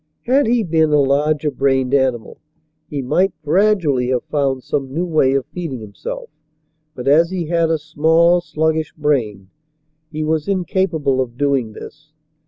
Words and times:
Had 0.23 0.47
he 0.47 0.63
been 0.63 0.89
a 0.91 0.99
larger 0.99 1.51
brained 1.51 1.93
animal, 1.93 2.39
he 2.89 3.03
might 3.03 3.33
106 3.43 3.43
MIGHTY 3.45 3.61
ANIMALS 3.61 3.75
gradually 3.75 4.07
have 4.09 4.23
found 4.31 4.63
some 4.63 4.91
new 4.95 5.05
way 5.05 5.33
of 5.35 5.45
feeding 5.53 5.79
him 5.81 5.93
self. 5.93 6.27
But, 6.95 7.07
as 7.07 7.29
he 7.29 7.45
had 7.49 7.69
a 7.69 7.77
small 7.77 8.41
sluggish 8.41 8.93
brain, 8.97 9.51
he 10.11 10.23
was 10.23 10.47
incapable 10.47 11.21
of 11.21 11.37
doing 11.37 11.73
this. 11.73 12.13